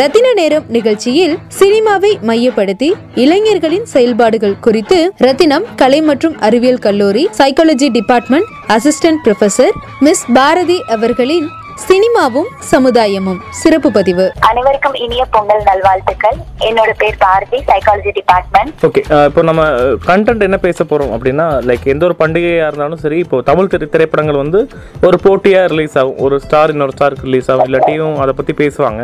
[0.00, 2.88] ரத்தின நேரம் நிகழ்ச்சியில் சினிமாவை மையப்படுத்தி
[3.22, 9.74] இளைஞர்களின் செயல்பாடுகள் குறித்து ரத்தினம் கலை மற்றும் அறிவியல் கல்லூரி psychology department assistant professor
[10.06, 11.48] miss Bharathi அவர்களின்
[11.84, 13.38] சினிமாவும் சமுதாயமும்.
[13.60, 14.24] சிறப்பு பதிவு.
[14.48, 16.36] அனைவருக்கும் இனிய பொங்கல் நல்வாழ்த்துக்கள்.
[16.68, 19.62] என்னோட பேர் பாரதி சைக்காலஜி டிபார்ட்மெண்ட் ஓகே இப்போ நம்ம
[20.10, 24.42] கண்டென்ட் என்ன பேச போகிறோம் அப்படின்னா லைக் எந்த ஒரு பண்டிகையாக இருந்தாலும் சரி இப்போ தமிழ் திரை திரைப்படங்கள்
[24.44, 24.62] வந்து
[25.08, 26.20] ஒரு போட்டியாக ரிலீஸ் ஆகும்.
[26.26, 27.68] ஒரு ஸ்டார் இன்னொரு ஸ்டாருக்கு ரிலீஸ் ஆகும்.
[27.70, 29.02] இல்லாட்டியும் அதை பற்றி பேசுவாங்க.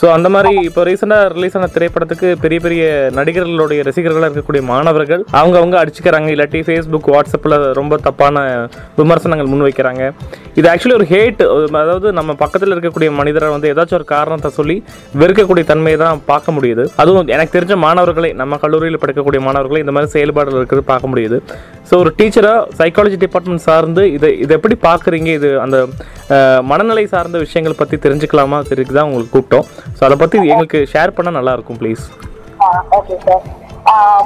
[0.00, 2.84] ஸோ அந்த மாதிரி இப்போ ரீசெண்டாக ரிலீஸ் ஆன திரைப்படத்துக்கு பெரிய பெரிய
[3.18, 6.28] நடிகர்களுடைய ரசிகர்களாக இருக்கக்கூடிய மாணவர்கள் அவங்க அவங்க அடிச்சுக்கிறாங்க.
[6.34, 8.44] இல்லாட்டி ஃபேஸ்புக் வாட்ஸ்அப்பில் ரொம்ப தப்பான
[9.00, 10.04] விமர்சனங்கள் முன்வைக்கிறாங்க
[10.60, 11.42] இது ஆக்சுவலி ஒரு ஹேட்
[11.82, 14.76] அதாவது நம்ம பக்கத்தில் இருக்கக்கூடிய மனிதரை வந்து ஏதாச்சும் ஒரு காரணத்தை சொல்லி
[15.22, 16.86] வெறுக்கக்கூடிய தன்மையை தான் பார்க்க முடியுது.
[17.02, 21.38] அதுவும் எனக்கு தெரிஞ்ச மாணவர்களை நம்ம கல்லூரியில் படிக்கக்கூடிய மாணவர்களை இந்த மாதிரி செயல்பாடுகள் இருக்கிறது பார்க்க முடியுது.
[21.90, 25.30] ஸோ ஒரு டீச்சராக சைக்காலஜி டிபார்ட்மெண்ட் சார்ந்து இதை இதை எப்படி பார்க்குறீங்க?
[25.38, 25.76] இது அந்த
[26.72, 28.58] மனநிலை சார்ந்த விஷயங்கள் பற்றி தெரிஞ்சுக்கலாமா?
[28.72, 29.66] தெரிஞ்சு தான் உங்களுக்கு கூப்பிட்டோம்.
[29.96, 32.04] ஸோ அதை பற்றி எங்களுக்கு ஷேர் பண்ணால் நல்லாயிருக்கும் ப்ளீஸ்
[32.98, 33.42] ஓகே சார்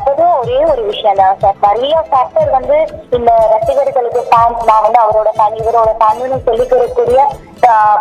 [0.04, 2.76] பொதுவா ஒரே ஒரு விஷயம் தான் சார் நிறைய ஃபேக்டர் வந்து
[3.16, 7.20] இந்த ரசிகர்களுக்கு ஃபேன்ஸ் நான் வந்து அவரோட ஃபேன் இவரோட ஃபேன்னு சொல்லிக்கிறக்கூடிய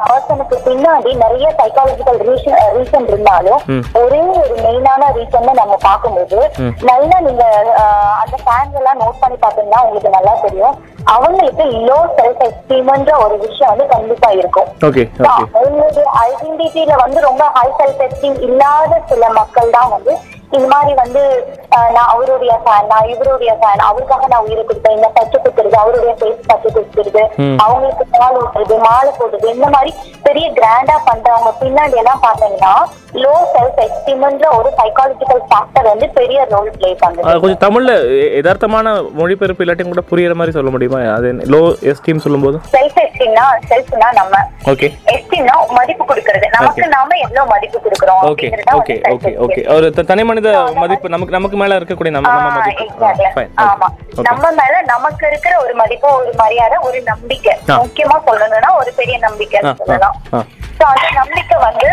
[0.07, 3.61] பர்சனுக்கு பின்னாடி நிறைய சைக்காலஜிக்கல் ரீசன் ரீசன் இருந்தாலும்
[4.01, 6.39] ஒரே ஒரு மெயினான ரீசன் நம்ம பார்க்கும்போது
[6.91, 7.45] நல்லா நீங்க
[8.21, 10.75] அந்த ஃபேன்ஸ் எல்லாம் நோட் பண்ணி பார்த்தீங்கன்னா உங்களுக்கு நல்லா தெரியும்.
[11.13, 14.67] அவங்களுக்கு லோ செல்ஃப் எஸ்டீம்ன்ற ஒரு விஷயம் வந்து கண்டிப்பா இருக்கும்.
[15.59, 20.13] அவங்களுடைய ஐடென்டிட்டியில வந்து ரொம்ப ஹை செல்ஃப் எஸ்டீம் இல்லாத சில மக்கள் தான் வந்து
[20.57, 21.21] இந்த மாதிரி வந்து
[21.95, 24.97] நான் அவருடைய ஃபேன் நான் இவருடைய ஃபேன் அவருக்காக நான் உயிரை கொடுத்தேன்.
[24.97, 27.23] இந்த பச்சை குத்துறது அவருடைய ஃபேஸ் பச்சை குத்துறது
[27.65, 29.93] அவங்களுக்கு பால் ஊட்டுறது மாலை போடுறது இந்த மாதிரி
[30.27, 32.73] பெரிய கிராண்டா பண்றவங்க பின்னாடி எல்லாம் பாத்தீங்கன்னா
[33.23, 37.33] லோ செல்ஃப் எஸ்டீம்ன்ற ஒரு சைக்காலஜிக்கல் ஃபேக்டர் வந்து பெரிய ரோல் பிளே பண்ணுது.
[37.41, 37.97] கொஞ்சம் தமிழில்
[38.37, 40.99] யதார்த்தமான மொழிபெயர்ப்பு இல்லாட்டியும் கூட புரியுற மாதிரி சொல்ல முடியுமா?
[41.17, 41.61] அது லோ
[41.91, 42.57] எஸ்டீம் சொல்லும்போது?
[42.75, 44.39] செல்ஃப் எஸ்டீம்னா செல்ஃப்னா நம்ம.
[44.73, 46.47] ஓகே எஸ்டீம்னா மதிப்பு கொடுக்கறது.
[46.57, 48.49] நமக்கு நாம எவ்வளவு மதிப்பு கொடுக்கறோம் ஓகே
[48.79, 49.33] ஓகே ஓகே.
[49.47, 50.42] ஓகே ஒரு தனி மனித
[50.79, 52.85] மதிப்பு நமக்கு நமக்கு மேல இருக்கக்கூடிய நம்ம மதிப்பு.
[53.65, 53.87] ஆமா.
[54.29, 57.53] நம்ம மேல நமக்கு இருக்கிற ஒரு மதிப்பு ஒரு மரியாதை ஒரு நம்பிக்கை.
[57.77, 60.17] முக்கியமா சொல்லணும்னா ஒரு பெரிய நம்பிக்கை சொல்லலாம்.
[60.77, 61.89] So, அந்த நம்பிக்கை வந்து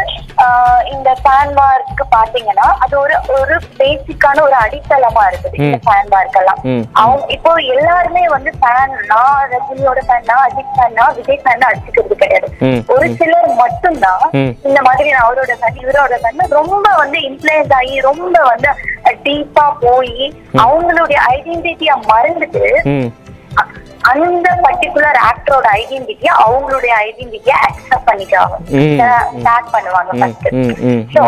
[0.91, 5.56] இந்த ஃபேன் மார்க்கு பாத்தீங்கன்னா அது ஒரு ஒரு பேசிக்கான ஒரு அடித்தளமா இருக்குது.
[5.61, 5.78] இந்த.
[5.84, 11.15] ஃபேன் மார்க்கெல்லாம் ம், அவங்க இப்போ எல்லாருமே வந்து ஃபேன் நான் ரஜினியோட ஃபேன் நான் அஜித் ஃபேன் நான்
[11.15, 12.39] விஜய் ஃபேன் அடிச்சுக்கிறது கிடையாது.
[12.93, 14.25] ஒரு சிலர் மட்டும்தான்.
[14.69, 18.71] இந்த மாதிரி நான் அவரோட ஃபேன் இவரோட ஃபேன் ரொம்ப வந்து இன்ஃபுளுயன்ஸ் ஆகி ரொம்ப வந்து
[19.26, 20.16] டீப்பா போய்
[20.65, 22.65] அவங்களுடைய ஐடென்டிட்டிய மறந்துட்டு
[24.10, 28.54] அந்த பர்டிகுலர் ஆக்டரோட ஐடென்டிட்டிய அவங்களுடைய ஐடென்டிட்டிய அக்செப்ட் பண்ணிக்கிறாங்க.
[28.76, 29.00] ம்,
[29.34, 30.47] ஸ்டார்ட் பண்ணுவாங்க ஃபர்ஸ்ட்
[31.15, 31.22] சோ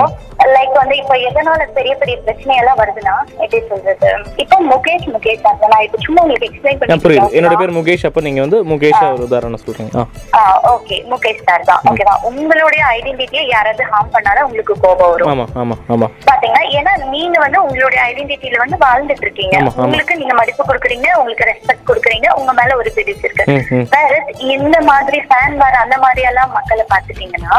[0.52, 4.10] லைக் வந்து இப்ப எதனால பெரிய பெரிய பிரச்சனை எல்லாம் வருதுன்னா எப்படி சொல்றது?
[4.42, 5.58] இப்போ முகேஷ் முகேஷ் தான்?
[5.72, 7.28] நான் இப்ப சும்மா உங்களுக்கு எக்ஸ்பிளைன் ஆ, புரியுது.
[7.36, 10.04] என்னோட பண்ணி பேர் முகேஷ் அப்போ நீங்க வந்து முகேஷ் ஒரு உதாரணம் சொல்றீங்க.
[10.34, 10.42] ஆ.
[10.72, 11.82] ஓகே முகேஷ் சார் தான்.
[11.90, 15.30] ஓகேவா உங்களுடைய ஐடென்டிட்டியை யாராவது ஹார்ம் பண்ணாலும் உங்களுக்கு கோபம் வரும்.
[15.32, 16.08] ஆமா ஆமா ஆமா.
[16.28, 19.56] பாத்தீங்கன்னா ஏன்னா நீங்க வந்து உங்களுடைய ஐடென்டிட்டியில வந்து வாழ்ந்துட்டு இருக்கீங்க.
[19.84, 23.46] உங்களுக்கு நீங்க மதிப்பு கொடுக்குறீங்க உங்களுக்கு ரெஸ்பெக்ட் கொடுக்குறீங்க உங்க மேல ஒரு பிடிச்சு இருக்கு.
[23.94, 24.12] வேற
[24.54, 27.54] இந்த மாதிரி ஃபேன் வார அந்த மாதிரி எல்லாம் மக்களை பாத்துட்டீங்கன்னா.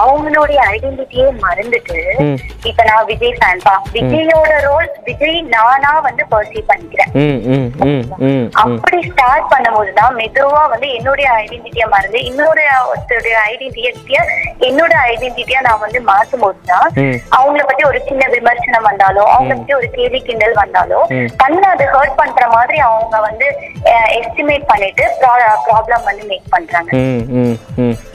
[0.00, 1.98] அவங்களுடைய ஐடென்டிட்டியே மறந்துட்டு.
[2.70, 3.74] இப்ப நான் விஜய் ஃபேன் பா.
[3.96, 7.12] விஜயோட ரோல் விஜய் நானா வந்து பர்சீவ் பண்ணிக்கிறேன்.
[8.62, 14.20] அப்படி ஸ்டார்ட் பண்ணும்போது தான் மெதுவா வந்து என்னுடைய ஐடென்டிட்டியா மறந்து இன்னொரு ஒருத்தருடைய ஐடென்டிட்டிய
[14.68, 16.88] என்னோட ஐடென்டிட்டியா நான் வந்து மாத்தும் போது தான்.
[17.38, 21.00] அவங்கள பத்தி ஒரு சின்ன விமர்சனம் வந்தாலோ அவங்கள பத்தி ஒரு கேள்வி கிண்டல் வந்தாலோ.
[21.42, 23.48] தன்னை அது ஹர்ட் பண்ற மாதிரி அவங்க வந்து
[24.20, 25.04] எஸ்டிமேட் பண்ணிட்டு
[25.66, 26.90] ப்ராப்ளம் வந்து மேக் பண்றாங்க.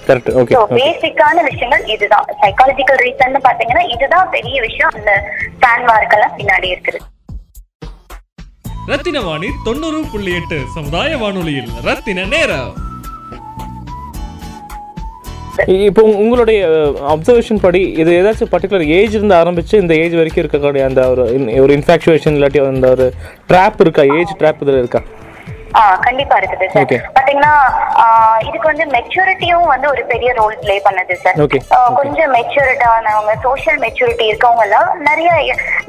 [0.08, 2.26] கரெக்ட் ஓகே பேசிக்கான விஷயங்கள் இதுதான்.
[2.42, 4.90] சைக்காலஜிக்கல் ரீசன் பாத்தீங்கன்னா இதுதான் பெரிய விஷயம்.
[4.94, 5.24] அந்த
[5.62, 6.98] ஃபேன் மார்க்கெல்லாம் பின்னாடி இருக்குது.
[8.86, 11.70] ரத்தின வாணி தொண்ணூறு புள்ளி எட்டு சமுதாய வானொலியில்.
[11.84, 12.84] ரத்தின நேரம்.
[15.68, 16.68] இப்போ உங்க- உங்களுடைய
[17.10, 21.22] அப்சர்வேஷன் படி இது ஏதாச்சும் பர்டிகுலர் ஏஜ் இருந்து ஆரம்பிச்சு இந்த ஏஜ் வரைக்கும் இருக்கக்கூடிய அந்த ஒரு
[21.62, 23.14] ஒரு இன்ஃபாக்சுவேஷன் இல்லாட்டி அந்த ஒரு
[23.50, 24.02] ட்ராப் இருக்கா?
[24.02, 25.02] ஏஜ் ட்ராப் இதில் இருக்கா?
[26.06, 26.92] கண்டிப்பா இருக்குது சார்.
[27.16, 27.54] பாத்தீங்கன்னா
[28.48, 31.40] இதுக்கு வந்து மெச்சூரிட்டியும் வந்து ஒரு பெரிய ரோல் ப்ளே பண்ணுது சார்.
[32.00, 35.32] கொஞ்சம் மெச்சூரிட்டானவங்க சோஷியல் மெச்சூரிட்டி இருக்கவங்க எல்லாம் நிறைய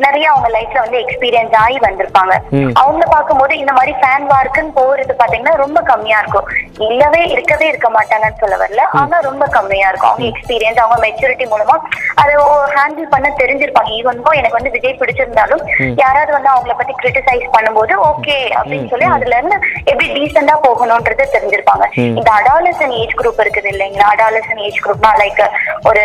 [0.04, 2.34] நிறைய அவங்க லைஃப்ல வந்து எக்ஸ்பீரியன்ஸ் ஆகி வந்திருப்பாங்க.
[2.82, 6.48] அவங்க பார்க்கும்போது இந்த மாதிரி ஃபேன் வார்க்குன்னு போறது பாத்தீங்கன்னா ரொம்ப கம்மியா இருக்கும்.
[6.88, 8.84] இல்லவே இருக்கவே இருக்க மாட்டாங்கன்னு சொல்ல வரல.
[9.02, 10.10] ஆனா ரொம்ப கம்மியா இருக்கும்.
[10.12, 11.76] அவங்க எக்ஸ்பீரியன்ஸ் அவங்க மெச்சூரிட்டி மூலமா
[12.22, 12.34] அதை
[12.76, 13.90] ஹேண்டில் பண்ண தெரிஞ்சிருப்பாங்க.
[14.00, 15.62] ஈவன் எனக்கு வந்து விஜய் பிடிச்சிருந்தாலும்
[16.02, 19.58] யாராவது வந்து அவங்கள பத்தி கிரிட்டிசைஸ் பண்ணும்போது ஓகே அப்படின்னு சொல்லி அதுல இருந்து
[19.90, 21.84] எப்படி டீசெண்டா போகணும்ன்றது தெரிஞ்சிருப்பாங்க.
[22.18, 24.06] இந்த அடாலசன் ஏஜ் குரூப் இருக்குது இல்லைங்களா?
[24.14, 25.42] அடாலசன் ஏஜ் குரூப்னா லைக்
[25.90, 26.04] ஒரு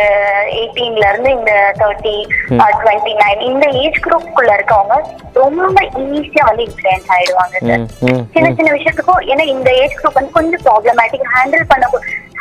[0.57, 2.15] எயிட்டீன்ல இருந்து இந்த தேர்ட்டி
[2.81, 4.97] டுவெண்ட்டி நைன் இந்த ஏஜ் குரூப்புக்குள்ள இருக்கவங்க
[5.41, 5.79] ரொம்ப
[6.17, 7.55] ஈஸியா வந்து இன்ஃபுளுன்ஸ் ஆயிடுவாங்க
[8.33, 11.85] சின்ன சின்ன விஷயத்துக்கும் ஏன்னா இந்த ஏஜ் குரூப் வந்து கொஞ்சம் ப்ராப்ளமேட்டிக் ஹேண்டில் பண்ண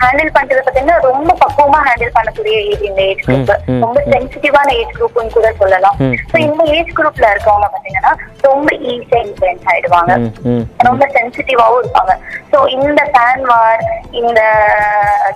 [0.01, 3.51] ஹேண்டில் பண்றது பாத்தீங்கன்னா ரொம்ப பக்குவமா ஹேண்டில் பண்ணக்கூடிய ஏஜ் இந்த ஏஜ் குரூப்
[3.85, 5.97] ரொம்ப சென்சிட்டிவான ஏஜ் குரூப்னு கூட சொல்லலாம்.
[6.31, 8.13] சோ இந்த ஏஜ் குரூப்ல இருக்கவங்க பாத்தீங்கன்னா
[8.47, 10.13] ரொம்ப ஈஸியா இன்ஃபுளுன்ஸ் ஆயிடுவாங்க.
[10.89, 12.15] ரொம்ப சென்சிட்டிவாவும் இருப்பாங்க.
[12.53, 13.83] சோ இந்த ஃபேன் வார்
[14.21, 14.41] இந்த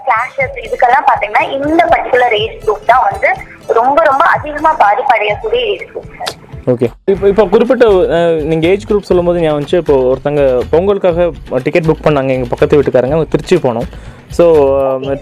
[0.07, 3.29] கிளாஷஸ் இதுக்கெல்லாம் பாத்தீங்கன்னா இந்த பர்டிகுலர் ஏஜ் குரூப் தான் வந்து
[3.75, 6.11] ரொம்ப ரொம்ப அதிகமா பாதிப்படையக்கூடிய ஏஜ் குரூப்
[6.73, 11.27] ஓகே இப்போ இப்போ குறிப்பிட்ட அஹ், நீங்க ஏஜ் குரூப் சொல்லும்போது ஞாபகம் வந்துச்சு இப்போ ஒருத்தங்க பொங்கலுக்காக
[11.65, 13.89] டிக்கெட் புக் பண்ணாங்க எங்க பக்கத்து வீட்டுக்காரங்க திருச்சி போனோம்.
[14.31, 14.45] ஸோ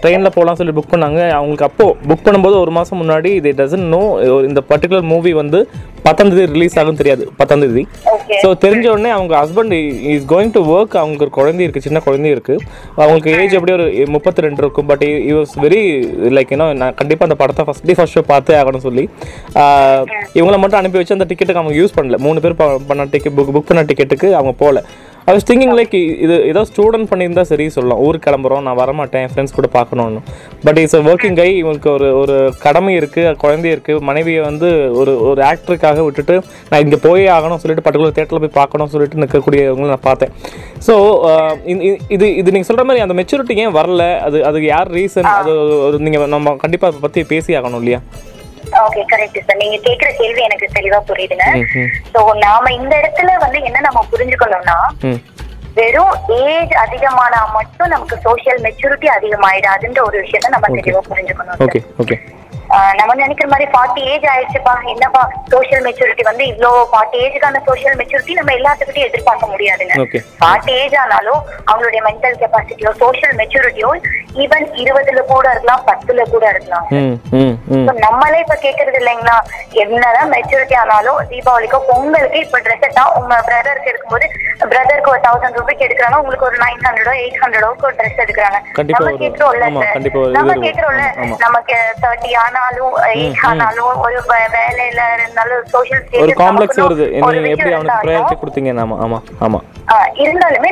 [0.01, 1.19] ட்ரெயினில் போகலாம் சொல்லி புக் பண்ணாங்க.
[1.33, 4.01] அவங்களுக்கு அப்போ புக் பண்ணும்போது ஒரு மாதம் முன்னாடி இது டசன் நோ
[4.47, 5.59] இந்த பர்டிகுலர் மூவி வந்து
[6.05, 7.23] பத்தாம் தேதி ரிலீஸ் ஆகும் தெரியாது.
[7.37, 7.83] பத்தாம் தேதி.
[8.13, 9.73] ஓகே ஸோ தெரிஞ்ச உடனே அவங்க husband
[10.13, 12.63] is going to work அவங்களுக்கு ஒரு குழந்தை இருக்குது சின்ன குழந்தை இருக்குது
[12.97, 13.85] அவங்களுக்கு ஏஜ் எப்படியும் ஒரு
[14.15, 15.81] முப்பத்தி ரெண்டு இருக்கும் but he was very
[16.35, 19.05] like ஏன்னா நான் கண்டிப்பாக அந்த படத்தை ஃபஸ்ட் டே ஃபஸ்ட் ஷோ பார்த்தே ஆகணும்னு சொல்லி
[19.61, 20.03] ஆஹ்,
[20.35, 22.19] இவங்கள மட்டும் அனுப்பி வச்சு அந்த டிக்கெட்டுக்கு அவங்க யூஸ் பண்ணல.
[22.25, 22.57] மூணு பேர்
[22.89, 24.81] பண்ண டிக்கெட் புக் புக் பண்ண டிக்கெட்டுக்கு அவங்க போகல
[25.27, 25.93] ஐ வாஸ் திங்கிங் லைக்
[26.23, 27.99] இது ஏதோ ஸ்டூடெண்ட் பண்ணியிருந்தா சரி சொல்லலாம்.
[28.05, 30.21] ஊருக்கு கிளம்புறோம் நான் வரமாட்டேன் ஃப்ரெண்ட்ஸ் கூட பார்க்கணும்னு.
[30.65, 32.35] பட் இட்ஸ் ஒர்க்கிங் கை இவங்களுக்கு ஒரு ஒரு
[32.65, 34.69] கடமை இருக்குது குழந்தை இருக்குது மனைவியை வந்து
[35.01, 36.35] ஒரு ஒரு ஆக்டருக்காக விட்டுட்டு
[36.71, 40.33] நான் இங்கே போயே ஆகணும் சொல்லிட்டு பர்டிகுலர் தேட்டரில் போய் பார்க்கணும்னு சொல்லிட்டு நிற்கக்கூடியவங்களை நான் பார்த்தேன்.
[40.87, 40.93] ஸோ
[42.17, 44.03] இது இது நீங்கள் சொல்கிற மாதிரி அந்த மெச்சூரிட்டி ஏன் வரல?
[44.27, 48.01] அது அதுக்கு யார் ரீசன் அது நீங்கள் நம்ம கண்டிப்பாக அதை பற்றி பேசி ஆகணும் இல்லையா?
[48.81, 51.45] ஓகே கரெக்ட் சார் நீங்க கேக்குற கேள்வி எனக்கு தெளிவா புரியுதுங்க.
[52.13, 54.77] சோ நாம இந்த இடத்துல வந்து என்ன நம்ம புரிஞ்சுக்கணும்னா
[55.77, 61.61] வெறும் ஏஜ் அதிகமானா மட்டும் நமக்கு சோஷியல் மெச்சூரிட்டி அதிகமாயிடாதுன்ற ஒரு விஷயத்த நம்ம தெளிவா புரிஞ்சுக்கணும்.
[61.65, 62.17] ஓகே ஓகே
[62.99, 64.73] நம்ம நினைக்கிற மாதிரி ஃபார்ட்டி ஏஜ் ஆயிடுச்சுப்பா.
[64.93, 65.21] என்னப்பா
[65.53, 69.95] சோஷியல் மெச்சூரிட்டி வந்து இவ்ளோ ஃபார்ட்டி ஏஜுக்கான சோஷியல் மெச்சூரிட்டி நம்ம எல்லாத்துக்கிட்டையும் எதிர்பார்க்க முடியாதுங்க.
[70.41, 71.39] ஃபார்ட்டி ஏஜ் ஆனாலும்
[71.69, 73.91] அவங்களுடைய மென்டல் கெப்பாசிட்டியோ சோஷியல் மெச்சூரிட்டியோ
[74.43, 76.85] ஈவன் இருபதுல கூட இருக்கலாம் பத்துல கூட இருக்கலாம்.
[78.05, 79.35] நம்மளே இப்ப கேக்குறது இல்லைங்களா?
[79.83, 84.27] என்னதான் மெச்சூரிட்டி ஆனாலும் தீபாவளிக்கோ பொங்கலுக்கு இப்ப ட்ரெஸ் எடுத்தா உங்க பிரதருக்கு எடுக்கும்போது
[84.71, 88.57] பிரதருக்கு ஒரு தௌசண்ட் ருபீக்கு எடுக்கிறாங்க உங்களுக்கு ஒரு நைன் ஹண்ட்ரடோ எயிட் ஹண்ட்ரடோக்கு ஒரு ட்ரெஸ் எடுக்கிறாங்க.
[88.95, 89.43] நம்ம இது
[90.37, 90.53] நம்ம
[91.15, 91.37] ஆமா.
[91.45, 92.29] நமக்கு தேர்ட்டி
[93.41, 97.05] ஆனாலும் ஒரு வேலையில இருந்தாலும் சோஷியல் ஒரு காம்ப்ளெக்ஸ் வருது.
[97.33, 98.71] நீங்க எப்படி அவனுக்கு ப்ரையாரிட்டி கொடுத்தீங்க?
[98.83, 99.59] ஆமா ஆமா ஆமா.
[100.15, 100.69] இருந்தாலுமே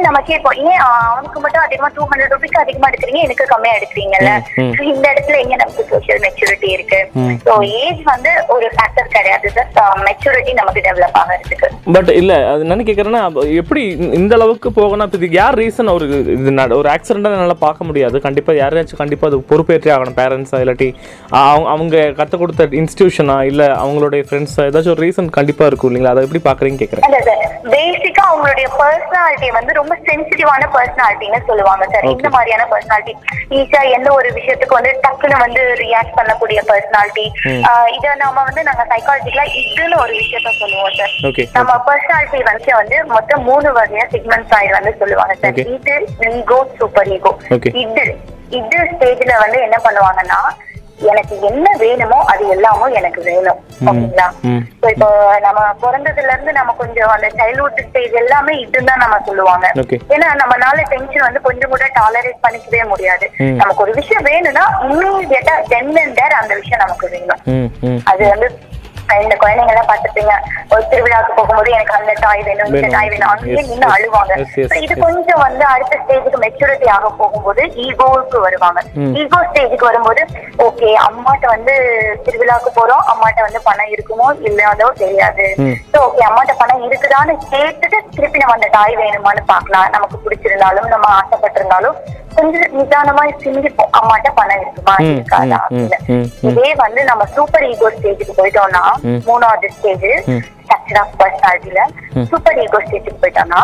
[0.56, 3.22] ஏன் ஆஹ் அவனுக்கு மட்டும் அதிகமா டூ ஹண்ட்ரட் ருபீஸ் அதிகமா எடுக்கிறீங்க?
[3.24, 4.32] எனக்கு கம்மியா எடுக்கிறீங்கல்ல?
[4.84, 7.00] இந்த இடத்துல எங்க நமக்கு சோஷியல் மெச்சூரிட்டி இருக்கு?
[7.62, 9.52] ஏஜ் வந்து ஒரு ஃபேக்டர் கிடையாது.
[10.08, 11.68] மெச்சூரிட்டி நமக்கு டெவலப் ஆகிறதுக்கு.
[11.94, 13.22] பட் இல்ல அது என்ன கேட்குறேன்னா
[13.56, 15.06] எப்படி இந்த- அளவுக்கு போகணும்?
[15.06, 18.22] இப்போ இதுக்கு யார் ரீசன் ஒரு இது ஒரு ஆக்சிடென்ட்டாக என்னால் பார்க்க முடியாது.
[18.22, 20.18] கண்டிப்பாக யாரையாச்சும் கண்டிப்பாக அது பொறுப்பேற்றே ஆகணும்.
[20.20, 20.88] பேரண்ட்ஸா இல்லாட்டி
[21.32, 26.12] அவங்க அவங்க கற்றுக் கொடுத்த இன்ஸ்டியூஷனா இல்லை அவங்களுடைய ஃப்ரெண்ட்ஸா ஏதாச்சும் ஒரு ரீசன் கண்டிப்பாக இருக்கும் இல்லைங்களா?
[26.16, 27.42] அதை எப்படி பார்க்குறீங்கன்னு கேட்குறேன் இல்ல சார்
[27.74, 32.08] பேசிக்கா அவங்களுடைய பர்சனாலிட்டி வந்து ரொம்ப சென்சிட்டிவான பர்சனாலிட்டின்னு சொல்லுவாங்க சார்.
[32.16, 33.14] இந்த மாதிரியான பர்சனாலிட்டி
[33.60, 37.26] ஈஸியா எந்த ஒரு விஷயத்துக்கு வந்து டக்குன்னு வந்து ரியாக்ட் பண்ணக்கூடிய பர்சனாலிட்டி
[37.98, 41.14] இத நாம வந்து நாங்க சைக்காலஜிக்கலா இதுன்னு ஒரு விஷயத்த சொல்லுவோம் சார்.
[41.60, 45.60] நம்ம பர்சனாலிட்டி வந்து வந்து மொத்தம் மூணு வகையா சிக்மெண்ட் சைடு வந்து சொல்லுவாங்க சார்.
[45.76, 45.96] இது
[46.40, 47.34] ஈகோ சூப்பர் ஈகோ.
[47.86, 48.06] இது
[48.60, 50.40] இது ஸ்டேஜ்ல வந்து என்ன பண்ணுவாங்கன்னா
[51.10, 53.60] எனக்கு என்ன வேணுமோ அது எல்லாமும் எனக்கு வேணும்.
[53.90, 54.28] ஓகேங்களா?
[54.94, 55.08] இப்போ
[55.46, 59.68] நம்ம பிறந்ததுல இருந்து நம்ம கொஞ்சம் அந்த சைல்ட்ஹுட் ஸ்டேஜ் எல்லாமே இதுதான் நம்ம சொல்லுவாங்க.
[60.16, 63.28] ஏன்னா நம்மனால டென்ஷன் வந்து கொஞ்சம் கூட டாலரேட் பண்ணிக்கவே முடியாது.
[63.62, 65.96] நமக்கு ஒரு விஷயம் வேணும்னா இம்மீடியட்டா தென்
[66.42, 67.42] அந்த விஷயம் நமக்கு வேணும்.
[68.12, 68.50] அது வந்து
[69.22, 70.34] இந்த குழந்தைங்க எல்லாம் பாத்துப்பீங்க
[70.74, 72.90] ஒரு திருவிழாக்கு போகும்போது எனக்கு அந்த டாய் வேணும் இந்த.
[72.96, 73.94] டாய் வேணும் நின்று yes.
[73.96, 74.34] அழுவாங்க
[74.84, 74.96] இது.
[75.04, 78.80] கொஞ்சம் வந்து அடுத்த ஸ்டேஜுக்கு மெச்சூரிட்டி ஆக போகும்போது ஈகோவுக்கு வருவாங்க.
[79.22, 80.22] ஈகோ ஸ்டேஜுக்கு வரும்போது
[80.68, 81.74] ஓகே அம்மாட்ட வந்து
[82.26, 85.46] திருவிழாக்கு போறோம் அம்மாட்ட வந்து பணம் இருக்குமோ இல்லையாதோ தெரியாது.
[85.92, 91.08] சோ ஓகே அம்மாட்ட பணம் இருக்குதான்னு கேட்டுட்டு திருப்பி நம்ம அந்த டாய் வேணுமான்னு பார்க்கலாம் நமக்கு பிடிச்சிருந்தாலும் நம்ம
[91.20, 91.98] ஆசைப்பட்டிருந்தாலும்
[92.38, 94.96] கொஞ்சம் நிதானமா சிந்திப்போம் அம்மாட்ட பணம் இருக்குமா?
[95.12, 95.60] இருக்காதா.
[96.50, 98.84] இதே வந்து நம்ம சூப்பர் ஈகோ ஸ்டேஜுக்கு போயிட்டோம்னா
[99.30, 100.08] மூணாவது ஸ்டேஜ்
[100.64, 101.82] ஸ்ட்ரக்சர் ஆஃப் பர்சனாலிட்டியில
[102.32, 103.62] சூப்பர் ஈகோ ஸ்டேஜுக்கு போயிட்டோம்னா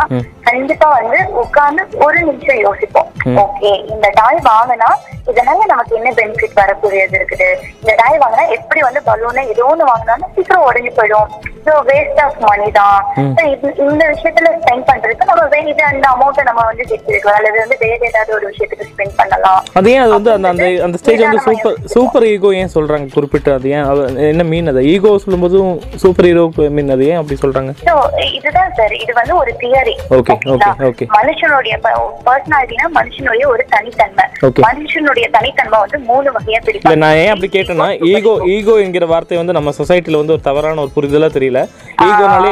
[0.47, 3.09] கண்டிப்பா வந்து உட்கார்ந்து ஒரு நிமிஷம் யோசிப்போம்.
[3.43, 4.89] ஓகே இந்த டாய் வாங்கினா
[5.31, 7.47] இதனால நமக்கு என்ன பெனிஃபிட் வரக்கூடியது இருக்குது?
[7.81, 11.31] இந்த டாய் வாங்கினா எப்படி வந்து பலூனை ஏதோ ஒண்ணு வாங்கினாலும் சீக்கிரம் உடஞ்சி போயிடும்.
[11.67, 12.99] ஸோ வேஸ்ட் ஆஃப் மணி தான்.
[13.87, 17.99] இந்த விஷயத்துல ஸ்பெண்ட் பண்றதுக்கு நம்ம வேற இது அந்த அமௌண்ட்டை நம்ம வந்து வச்சிருக்கலாம் அல்லது வந்து வேற
[18.11, 19.61] ஏதாவது ஒரு விஷயத்துக்கு ஸ்பெண்ட் பண்ணலாம்.
[19.79, 23.07] அது ஏன் அது வந்து அந்த அந்த அந்த ஸ்டேஜ் வந்து சூப்பர் சூப்பர் ஈகோ ஏன் சொல்றாங்க?
[23.17, 23.85] குறிப்பிட்டு அது ஏன்
[24.31, 24.83] என்ன மீன் அது?
[24.93, 25.71] ஈகோ சொல்லும்போதும்
[26.03, 26.45] சூப்பர் ஹீரோ
[26.77, 27.73] மீன் அது ஏன் அப்படி சொல்றாங்க?
[28.37, 31.05] இதுதான் சார் இது வந்து ஒரு தியரி Okay, okay, okay.
[31.17, 31.73] மனுஷனுடைய
[32.27, 34.25] பர்சனாலிட்டினா மனுஷனுடைய ஒரு தனித்தன்மை.
[34.67, 39.57] மனுஷனுடைய தனித்தன்மை வந்து மூணு வகையா பிரிப்பாங்க நான் ஏன் அப்படி கேட்டேன்னா ஈகோ ஈகோ என்கிற வார்த்தை வந்து
[39.57, 41.56] நம்ம சொசைட்டில வந்து ஒரு தவறான ஒரு புரிதலா தெரியல.
[42.07, 42.51] ஈகோனாலே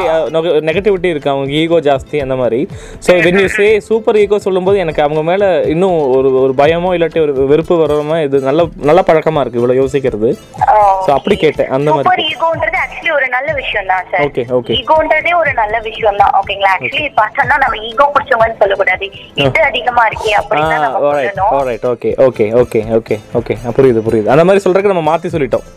[0.69, 1.31] நெகட்டிவிட்டி இருக்கு.
[1.33, 2.59] அவங்க ஈகோ ஜாஸ்தி அந்த மாதிரி.
[3.05, 5.43] So when you say super ego சொல்லும்போது எனக்கு அவங்க மேல
[5.73, 9.61] இன்னும் ஒரு ஒரு பயமோ இல்லாட்டி ஒரு வெறுப்பு வராம இது நல்ல நல்ல பழக்கமா இருக்கு.
[9.61, 10.31] இவ்வளவு யோசிக்கிறது.
[11.05, 11.71] ஸோ அப்படி கேட்டேன்.
[11.77, 14.75] அந்த மாதிரி ஈகோன்றது ஆக்சுவலி ஒரு நல்ல விஷயம் தான் சார் Okay, okay.
[14.79, 19.07] ஈகோன்றதே ஒரு நல்ல விஷயம் தான் ஓகேங்களா ஆக்சுவலி பார்த்தோம்னா நம்ம ஈகோ பிடிச்சவங்கன்னு சொல்லக்கூடாது.
[19.45, 20.63] இது அதிகமா இருக்கே அப்படின்னு
[21.91, 24.31] okay okay okay okay okay புரியுது புரியுது.
[24.35, 25.67] அந்த மாதிரி சொல்றதுக்கு நம்ம மாத்தி சொல்லிட்டோம்.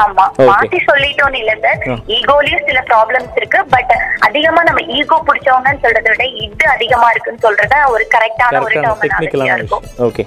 [0.00, 0.24] ஆமா.
[0.48, 3.58] மாத்தி சொல்லிட்டோம்னு இல்ல சார் ஈகோலயும் சில ப்ராப்ளம்ஸ் இருக்கு.
[3.70, 9.56] பட் அதிகமா நம்ம ஈகோ பிடிச்சவங்கன்னு சொல்றதை விட இது அதிகமா இருக்குன்னு சொல்றத ஒரு கரெக்டான ஒரு டெக்னிக்கலான
[9.58, 9.86] இருக்கும்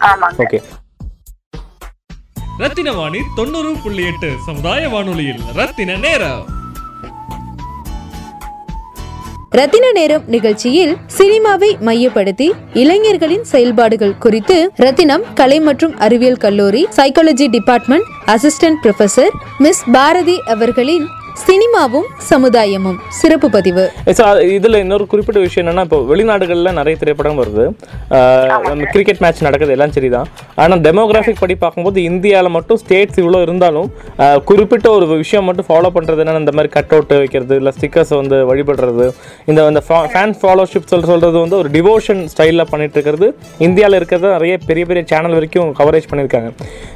[0.09, 0.59] ஆமாங்க ஓகே
[2.59, 6.43] ரத்தின வாணி தொண்ணூறு புள்ளி எட்டு சமுதாய வானொலியில் ரத்தின நேரம்.
[9.55, 18.07] ரத்தின நேரம் நிகழ்ச்சியில் சினிமாவை மையப்படுத்தி இளைஞர்களின் செயல்பாடுகள் குறித்து ரத்தினம் கலை மற்றும் அறிவியல் கல்லூரி psychology department
[18.27, 21.05] assistant professor miss Bharathi அவர்களின்
[21.43, 23.83] சினிமாவும் சமுதாயமும் சிறப்பு பதிவு.
[24.11, 27.63] இதுல இதில் இன்னொரு குறிப்பிட்ட விஷயம் என்னன்னா இப்போ வெளிநாடுகளில் நிறைய திரைப்படம் வருது.
[28.67, 30.27] நம்ம கிரிக்கெட் மேட்ச் நடக்குது எல்லாம் சரிதான்.
[30.63, 33.89] ஆனால் டெமோகிராஃபிக் படி பார்க்கும்போது இந்தியாவில் மட்டும் ஸ்டேட்ஸ் இவ்வளோ இருந்தாலும்
[34.51, 38.39] குறிப்பிட்ட ஒரு விஷயம் மட்டும் ஃபாலோ பண்ணுறது என்னன்னா இந்த மாதிரி கட் அவுட் வைக்கிறது இல்லை ஸ்டிக்கர்ஸை வந்து
[38.51, 39.07] வழிபடுறது.
[39.49, 39.83] இந்த அந்த
[40.15, 43.29] ஃபேன் ஃபாலோஷிப் சொல் சொல்கிறது வந்து ஒரு டிவோஷன் ஸ்டைலில் பண்ணிட்டு இருக்கிறது.
[43.67, 46.49] இந்தியாவில் இருக்கிறது நிறைய பெரிய பெரிய சேனல் வரைக்கும் கவரேஜ் பண்ணியிருக்காங்க.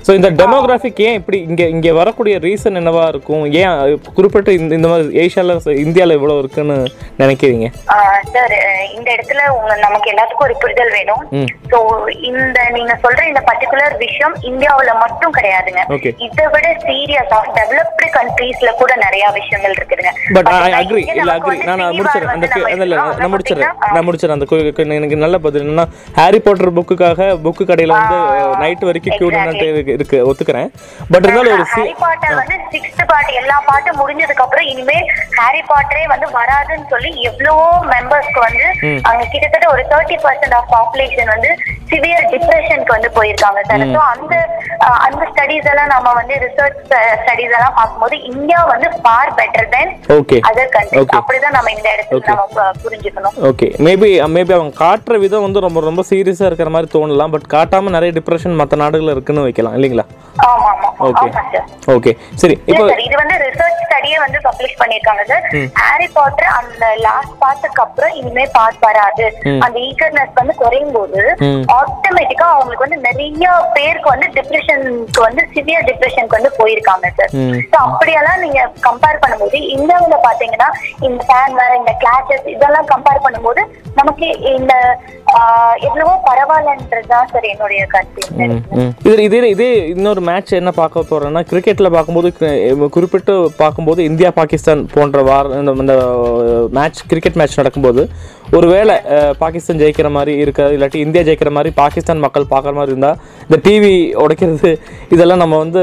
[0.08, 3.46] ஸோ இந்த டெமோகிராஃபிக் ஏன் இப்படி இங்கே இங்கே வரக்கூடிய ரீசன் என்னவா இருக்கும்?
[3.62, 3.75] ஏன்
[4.15, 4.27] குறிப்பிட்ட
[4.60, 6.76] இந்த இந்த மாதிரி ஏஷியாவில் இந்தியாவில் இவ்வளோ இருக்குன்னு
[7.22, 7.68] நினைக்கிறீங்க?
[8.34, 8.54] சார்
[8.98, 9.42] இந்த இடத்துல
[9.86, 11.24] நமக்கு எல்லாத்துக்கும் ஒரு புரிதல் வேணும்.
[11.72, 11.78] சோ
[12.30, 15.82] இந்த நீங்க சொல்ற இந்த பர்டிகுலர் விஷயம் இந்தியாவுல மட்டும் கிடையாதுங்க.
[16.28, 20.14] இதை விட சீரியஸா டெவலப்டு கண்ட்ரீஸ்ல கூட நிறைய விஷயங்கள் இருக்குதுங்க.
[20.38, 22.34] பட் ஐ அக்ரி இல்ல அக்ரி நான் முடிச்சிடறேன்.
[22.36, 22.96] அந்த இல்ல.
[23.22, 23.76] நான் முடிச்சிடறேன்.
[23.96, 24.38] நான் முடிச்சிடறேன்.
[24.38, 25.88] அந்த எனக்கு நல்ல பதில் என்னன்னா
[26.20, 28.18] ஹாரி பாட்டர் புக்குக்காக புக்கு கடையில வந்து
[28.64, 29.68] நைட் வரைக்கும் கியூ நின்னுட்டு
[29.98, 30.70] இருக்கு ஒத்துக்கிறேன்.
[31.12, 34.98] பட் இருந்தாலும் ஒரு ஹாரி பாட்டர் வந்து சிக்ஸ்த் பார்ட் எல்லா பாட்டும் முடிஞ்சதுக்கு அப்புறம் இனிமே
[35.38, 38.66] ஹாரி பாட்டரே வந்து வராதுன்னு சொல்லி எவ்வளவோ மெம்பர்ஸ்க்கு வந்து
[39.10, 41.52] அங்க கிட்டத்தட்ட ஒரு தேர்ட்டி பர்சன்ட் ஆஃப் பாப்புலேஷன் வந்து
[41.92, 43.86] சிவியர் டிப்ரெஷனுக்கு வந்து போயிருக்காங்க சார்.
[43.94, 44.34] ஸோ அந்த
[45.06, 46.82] அந்த ஸ்டடிஸ் எல்லாம் நம்ம வந்து ரிசர்ச்
[47.22, 49.94] ஸ்டடிஸ் எல்லாம் பார்க்கும்போது இந்தியா வந்து far better than
[50.50, 50.68] other
[51.00, 51.18] Okay.
[51.18, 53.36] அப்படிதான் நம்ம இந்த இடத்துல நம்ம புரிஞ்சுக்கணும்.
[53.50, 57.92] ஓகே மேபி மேபி அவங்க காட்டுற விதம் வந்து ரொம்ப ரொம்ப சீரியஸா இருக்கிற மாதிரி தோணலாம் பட் காட்டாம
[57.96, 60.06] நிறைய டிப்ரெஷன் மற்ற நாடுகள் இருக்குன்னு வைக்கலாம் இல்லைங்களா?
[60.46, 61.28] ஆமா ஆமா ஓகே
[61.96, 62.12] ஓகே
[62.42, 65.46] சரி இப்போ இது வந்து ரிசர்ச் ஸ்டடியே வந்து பப்ளிஷ் பண்ணிருக்காங்க சார்
[65.80, 69.25] ஹாரி பாட்டர் அந்த லாஸ்ட் பார்ட்டுக்கு அப்புறம் இனிமே பார்ட் வராது
[69.66, 71.22] அந்த ஈகர்னஸ் வந்து குறையும் போது.
[71.78, 77.34] ஆட்டோமேட்டிக்கா அவங்களுக்கு வந்து நிறைய பேருக்கு வந்து டிப்ரெஷனுக்கு வந்து சிவியர் டிப்ரெஷனுக்கு வந்து போயிருக்காங்க சார்.
[77.72, 80.70] ஸோ அப்படியெல்லாம் நீங்க கம்பேர் பண்ணும்போது இந்தியாவுல பாத்தீங்கன்னா
[81.08, 83.63] இந்த ஃபேன் வேற இந்த கிளாஸஸ் இதெல்லாம் கம்பேர் பண்ணும்போது
[84.00, 84.74] நமக்கு இந்த
[85.88, 88.22] எவ்வளவோ பரவாயில்லன்றதுதான் சார் என்னுடைய கருத்து.
[89.10, 92.30] இது இதே இதே இன்னொரு மேட்ச் என்ன பார்க்க போறோம்னா கிரிக்கெட்ல பார்க்கும்போது
[92.96, 95.96] குறிப்பிட்டு பார்க்கும்போது இந்தியா பாகிஸ்தான் போன்ற வார இந்த இந்த
[96.77, 98.03] மேட்ச் கிரிக்கெட் மேட்ச் நடக்கும்போது
[98.58, 98.96] ஒருவேளை
[99.41, 103.91] பாகிஸ்தான் ஜெயிக்கிற மாதிரி இருக்காது இல்லாட்டி இந்தியா ஜெயிக்கிற மாதிரி பாகிஸ்தான் மக்கள் பார்க்குற மாதிரி இருந்தால் இந்த டிவி
[104.24, 104.72] உடைக்கிறது
[105.15, 105.82] இதெல்லாம் நம்ம வந்து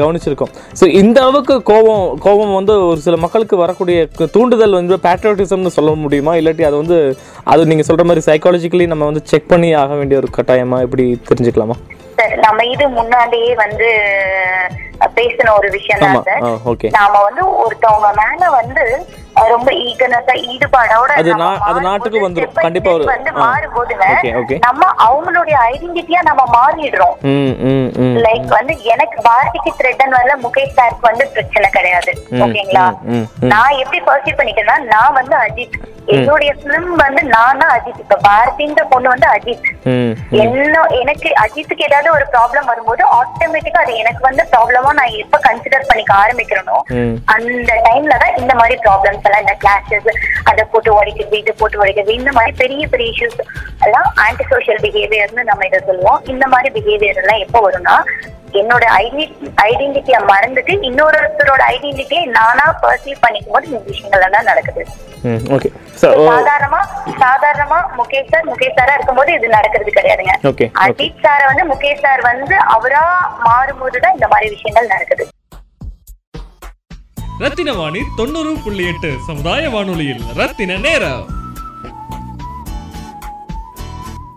[0.00, 0.52] கவனிச்சிருக்கோம்.
[0.80, 6.34] ஸோ இந்த அளவுக்கு கோபம் கோபம் வந்து ஒரு சில மக்களுக்கு வரக்கூடிய தூண்டுதல் வந்து பேட்ரியாட்டிசம்னு சொல்ல முடியுமா?
[6.40, 6.98] இல்லாட்டி அது வந்து
[7.54, 11.76] அது நீங்கள் சொல்கிற மாதிரி சைக்காலஜிக்கலி நம்ம வந்து செக் பண்ணி ஆக வேண்டிய ஒரு கட்டாயமாக இப்படி தெரிஞ்சுக்கலாமா?
[12.44, 13.88] நம்ம இது முன்னாடியே வந்து
[15.16, 16.44] பேசின ஒரு விஷயம் தான் சார்.
[16.96, 18.84] நாம வந்து ஒருத்தவங்க மேல வந்து
[19.34, 22.52] ரொம்ப ஈகனஸா ஈடுபாடோட அது அது நாட்டுக்கு வந்துரும்.
[22.62, 23.30] கண்டிப்பா ஒரு- வந்து.
[23.42, 24.06] மாறும்போதுங்க.
[24.58, 27.14] நம்ம அவங்களுடைய ஐடென்டிட்டியா நம்ம மாறிடுறோம்.
[28.18, 32.12] லைக் வந்து எனக்கு பாரதிக்கு த்ரெட்டன் வரல முகேஷ் சாருக்கு வந்து பிரச்சனை கிடையாது.
[32.44, 32.84] ஓகேங்களா?
[33.46, 35.78] நான் எப்படி பர்சீவ் பண்ணிட்டேன்னா நான் வந்து அஜித்.
[36.06, 37.98] என்னுடைய பிலிம் வந்து நான் தான் அஜித்.
[37.98, 39.66] இப்ப பாரதின்ற பொண்ணு வந்து அஜித்.
[40.38, 45.88] என்ன எனக்கு அஜித்துக்கு ஏதாவது ஒரு ப்ராப்ளம் வரும்போது ஆட்டோமேட்டிக்கா அது எனக்கு வந்து ப்ராப்ளமா நான் எப்ப கன்சிடர்
[45.88, 46.78] பண்ணிக்க ஆரம்பிக்கிறேனோ
[47.24, 50.10] அந்த டைம்ல தான் இந்த மாதிரி ப்ராப்ளம்ஸ் இந்த கிளாஸஸ்
[50.50, 53.40] அதை போட்டு உடைக்கிறது இதை போட்டு உடைக்கிறது இந்த மாதிரி பெரிய பெரிய இஷ்யூஸ்
[53.86, 56.20] எல்லாம் ஆன்டி சோஷியல் பிஹேவியர்னு நம்ம இதை சொல்லுவோம்.
[56.32, 57.96] இந்த மாதிரி பிஹேவியர் எல்லாம் எப்போ வரும்னா
[58.60, 59.24] என்னோட ஐடென்டி
[59.68, 64.82] ஐடென்டிட்டியை மறந்துட்டு இன்னொருத்தரோட ஐடென்டிட்டியை நானா பர்சீவ் பண்ணிக்கும் போது இந்த விஷயங்கள் எல்லாம் நடக்குது.
[66.02, 66.80] சாதாரணமா
[67.22, 70.34] சாதாரணமா முகேஷ் சார் முகேஷ் சாரா இருக்கும்போது இது நடக்கிறது கிடையாதுங்க.
[70.50, 73.04] Okay, அஜித் சார் வந்து முகேஷ் சார் வந்து அவரா
[73.46, 75.24] மாறும்போதுதான் இந்த மாதிரி விஷயங்கள் நடக்குது.
[77.38, 81.24] ரத்தின வாணி தொண்ணூறு புள்ளி எட்டு சமுதாய வானொலியில் ரத்தின நேரம்.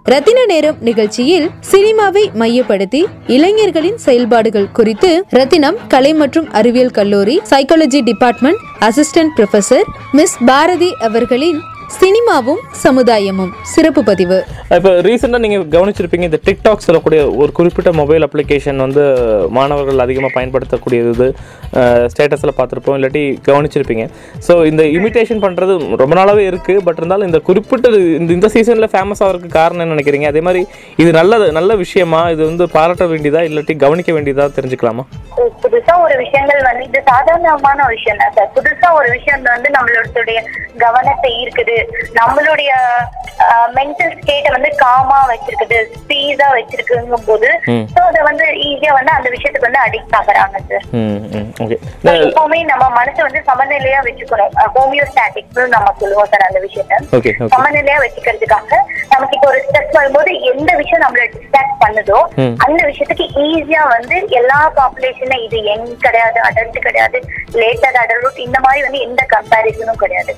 [0.03, 8.57] ரத்தின நேரம் நிகழ்ச்சியில் சினிமாவை மையப்படுத்தி இளைஞர்களின் செயல்பாடுகள் குறித்து ரத்தினம் கலை மற்றும் அறிவியல் கல்லூரி psychology department
[8.79, 11.61] assistant professor miss Bharathi அவர்களின்
[12.01, 13.51] சினிமாவும் சமுதாயமும்.
[13.61, 14.43] சிறப்பு பதிவு.
[14.69, 19.03] இப்போ ரீசெண்டாக நீங்கள் கவனிச்சிருப்பீங்க இந்த டிக்டாக் சொல்லக்கூடிய ஒரு குறிப்பிட்ட மொபைல் அப்ளிகேஷன் வந்து
[19.49, 21.35] மாணவர்கள் அதிகமாக பயன்படுத்தக்கூடியது
[22.13, 24.05] ஸ்டேட்டஸில் பார்த்துருப்போம் இல்லாட்டி கவனிச்சிருப்பீங்க.
[24.47, 27.89] ஸோ இந்த இமிட்டேஷன் பண்ணுறது ரொம்ப நாளாகவே இருக்குது பட் இருந்தாலும் இந்த குறிப்பிட்ட
[28.19, 30.29] இந்த இந்த சீசனில் ஃபேமஸ் ஆகிறதுக்கு காரணம் என்ன நினைக்கிறீங்க?
[30.33, 30.63] அதே மாதிரி
[31.03, 32.21] இது நல்லது நல்ல விஷயமா?
[32.35, 33.43] இது வந்து பாராட்ட வேண்டியதா?
[33.49, 35.05] இல்லாட்டி கவனிக்க வேண்டியதா தெரிஞ்சுக்கலாமா?
[35.63, 38.51] புதுசா ஒரு விஷயங்கள் வந்து இது சாதாரணமான விஷயம் தான் சார்.
[38.57, 40.41] புதுசா ஒரு விஷயம் வந்து நம்மளுடைய
[40.83, 41.77] கவனத்தை ஈர்க்குது.
[42.19, 42.71] நம்மளுடைய
[43.77, 47.49] மென்டல் ஸ்டேட்டை வந்து காமா வச்சிருக்குது ஸ்பீடா வச்சிருக்குங்கும் போது.
[47.93, 50.85] சோ அதை வந்து ஈஸியா வந்து அந்த விஷயத்துக்கு வந்து அடிக்ட் ஆகுறாங்க சார்.
[51.65, 51.77] ஓகே
[52.25, 54.53] எப்பவுமே நம்ம மனசை வந்து சமநிலையா வச்சுக்கணும்.
[54.75, 56.99] ஹோமியோஸ்டாட்டிக்ஸ் நம்ம சொல்லுவோம் சார் அந்த விஷயத்த.
[57.53, 58.71] சமநிலையா வச்சுக்கிறதுக்காக
[59.13, 62.19] நமக்கு இப்போ ஒரு ஸ்ட்ரெஸ் வரும்போது எந்த விஷயம் நம்மள டிஸ்ட்ராக்ட் பண்ணுதோ.
[62.65, 67.19] அந்த விஷயத்துக்கு ஈஸியா வந்து எல்லா பாப்புலேஷன்ல இது யங் கிடையாது அடல்ட் கிடையாது
[67.61, 70.33] லேட்டர் அடல்ட் இந்த மாதிரி வந்து எந்த கம்பேரிசனும் கிடையாது.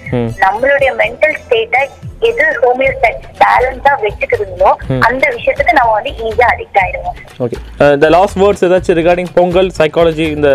[0.45, 1.83] நம்மளுடைய மென்டல் ஸ்டேட்டை
[2.29, 4.71] எது ஹோமியோஸ்டாட்டிக் பேலன்ஸா வச்சுக்கிறதுங்களோ
[5.07, 7.17] அந்த விஷயத்துக்கு நம்ம வந்து ஈஸியா அடிக்ட் ஆயிடுவோம்.
[7.45, 7.57] ஓகே
[7.95, 10.49] இந்த லாஸ்ட் வேர்ட்ஸ் ஏதாச்சும் ரிகார்டிங் பொங்கல் சைக்காலஜி இந்த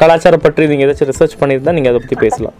[0.00, 2.56] கலாச்சாரம் பற்றி நீங்கள் ஏதாச்சும் ரிசர்ச் பண்ணியிருந்தா நீங்கள் அதை பற்றி பேசலாம்.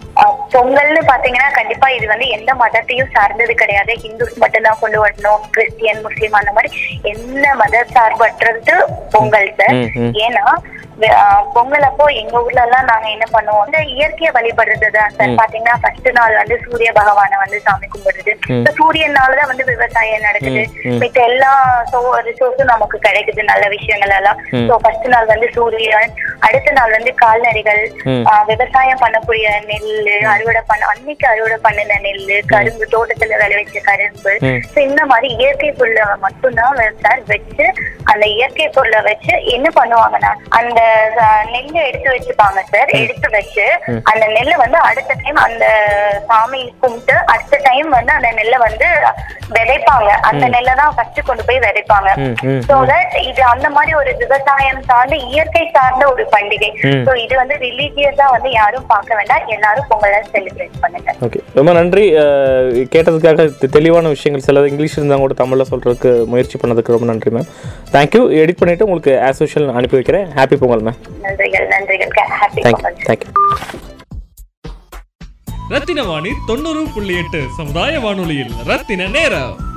[0.54, 3.92] பொங்கல்னு பாத்தீங்கன்னா கண்டிப்பா இது வந்து எந்த மதத்தையும் சார்ந்தது கிடையாது.
[4.04, 6.70] ஹிந்துஸ் மட்டும்தான் கொண்டு வரணும் கிறிஸ்டியன் முஸ்லீம் அந்த மாதிரி
[7.12, 8.76] எந்த மத சார்பற்றது
[9.14, 9.78] பொங்கல் சார்.
[10.26, 10.46] ஏன்னா
[11.54, 13.64] பொங்கல் அப்போ எங்க ஊர்ல எல்லாம் நாங்க என்ன பண்ணுவோம்?
[13.68, 18.32] இந்த இயற்கையை வழிபடுறது தான் சார் பாத்தீங்கன்னா ஃபர்ஸ்ட் நாள் வந்து சூரிய பகவானை வந்து சாமி கும்பிடுறது.
[18.58, 20.62] இந்த சூரியனாலதான் வந்து விவசாயம் நடக்குது.
[21.02, 21.52] மித்த எல்லா
[22.28, 23.44] ரிசோர்ஸும் நமக்கு கிடைக்குது.
[23.52, 24.40] நல்ல விஷயங்கள் எல்லாம்
[24.70, 26.12] சோ ஃபர்ஸ்ட் நாள் வந்து சூரியன்.
[26.48, 27.82] அடுத்த நாள் வந்து கால்நடைகள்.
[28.50, 34.34] விவசாயம் பண்ணக்கூடிய நெல்லு அறுவடை பண்ண அன்னைக்கு அறுவடை பண்ணின நெல்லு கரும்பு தோட்டத்துல விளைவிச்ச கரும்பு.
[34.88, 37.66] இந்த மாதிரி இயற்கை பொருளை மட்டும்தான் சார் வச்சு
[38.12, 40.80] அந்த இயற்கை பொருளை வச்சு என்ன பண்ணுவாங்கன்னா அந்த
[41.54, 42.90] நெல்லை எடுத்து வச்சுப்பாங்க சார்.
[43.02, 43.66] எடுத்து வச்சு
[44.10, 45.64] அந்த நெல்லை வந்து அடுத்த டைம் அந்த
[46.30, 48.88] சாமி கும்பிட்டு அடுத்த டைம் வந்து அந்த நெல்லை வந்து
[49.56, 50.10] விதைப்பாங்க.
[50.28, 52.10] அந்த நெல்லை தான் ஃபர்ஸ்ட் கொண்டு போய் விதைப்பாங்க.
[52.68, 56.70] சோ தட் இது அந்த மாதிரி ஒரு விவசாயம் சார்ந்த இயற்கை சார்ந்த ஒரு பண்டிகை.
[57.06, 59.46] சோ இது வந்து ரிலீஜியஸா வந்து யாரும் பார்க்க வேண்டாம்.
[59.56, 61.16] எல்லாரும் பொங்கலை செலிப்ரேட் பண்ணுங்க.
[61.26, 62.04] ஓகே ரொம்ப நன்றி.
[62.94, 64.46] கேட்டதுக்காக தெளிவான விஷயங்கள்.
[64.48, 67.48] சிலது இங்கிலீஷ் இருந்தால் கூட தமிழில் சொல்கிறதுக்கு முயற்சி பண்ணதுக்கு ரொம்ப நன்றி மேம்
[67.94, 70.26] தேங்க்யூ எடிட் பண்ணிவிட்டு உங்களுக்கு ஆஸ் யூஷுவல் அனுப்பி வைக்கிறேன்.
[70.38, 70.79] ஹாப்பி பொங்கல்.
[70.86, 72.12] மேம் நன்றிகள் நன்றிகள்.
[72.40, 72.60] ஹாப்பி
[73.08, 73.32] தேங்க்யூ
[75.68, 79.69] ரத்தின வாணி தொண்ணூறு புள்ளி எட்டு சமுதாய வானொலியில் ரத்தின நேரம்.